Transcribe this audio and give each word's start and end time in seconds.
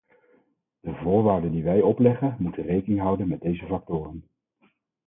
De 0.79 0.93
voorwaarden 0.95 1.51
die 1.51 1.63
wij 1.63 1.81
opleggen, 1.81 2.35
moeten 2.39 2.63
rekening 2.63 2.99
houden 3.01 3.27
met 3.27 3.41
deze 3.41 3.65
factoren. 3.65 4.23